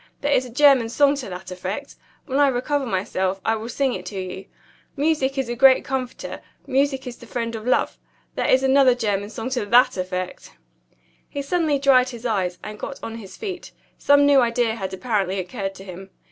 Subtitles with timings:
[0.21, 1.93] There is a German song to that effect.
[2.25, 4.45] When I recover myself, I will sing it to you.
[4.97, 7.99] Music is a great comforter; music is the friend of love.
[8.33, 10.53] There is another German song to that effect."
[11.29, 15.37] He suddenly dried his eyes, and got on his feet; some new idea had apparently
[15.39, 16.09] occurred to him.